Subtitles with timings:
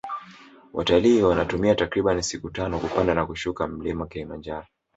[0.73, 4.67] watalii wanatumia takribani siku tano kupanda na kushuka mlima kilimanjaro